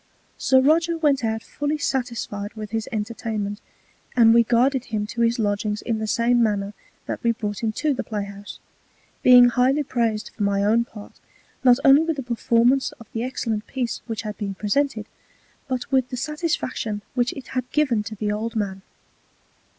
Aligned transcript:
Sir 0.39 0.61
Roger 0.61 0.97
went 0.97 1.23
out 1.23 1.43
fully 1.43 1.77
satisfied 1.77 2.55
with 2.55 2.71
his 2.71 2.89
Entertainment, 2.91 3.61
and 4.15 4.33
we 4.33 4.41
guarded 4.41 4.85
him 4.85 5.05
to 5.05 5.21
his 5.21 5.37
Lodgings 5.37 5.83
in 5.83 5.99
the 5.99 6.07
same 6.07 6.41
manner 6.41 6.73
that 7.05 7.21
we 7.21 7.33
brought 7.33 7.61
him 7.61 7.71
to 7.73 7.93
the 7.93 8.03
Playhouse; 8.03 8.57
being 9.21 9.49
highly 9.49 9.83
pleased, 9.83 10.31
for 10.35 10.41
my 10.41 10.63
own 10.63 10.85
part, 10.85 11.19
not 11.63 11.77
only 11.85 12.01
with 12.01 12.15
the 12.15 12.23
Performance 12.23 12.93
of 12.93 13.05
the 13.13 13.21
excellent 13.21 13.67
Piece 13.67 14.01
which 14.07 14.23
had 14.23 14.39
been 14.39 14.55
Presented, 14.55 15.05
but 15.67 15.91
with 15.91 16.09
the 16.09 16.17
Satisfaction 16.17 17.03
which 17.13 17.31
it 17.33 17.49
had 17.49 17.71
given 17.71 18.01
to 18.01 18.15
the 18.15 18.25
good 18.29 18.33
old 18.33 18.55
Man. 18.55 18.81